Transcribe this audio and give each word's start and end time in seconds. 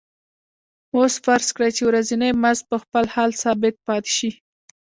اوس 0.95 1.13
فرض 1.25 1.47
کړئ 1.55 1.71
چې 1.77 1.83
ورځنی 1.89 2.31
مزد 2.43 2.63
په 2.71 2.77
خپل 2.83 3.03
حال 3.13 3.31
ثابت 3.43 3.75
پاتې 3.87 4.11
شي 4.17 4.29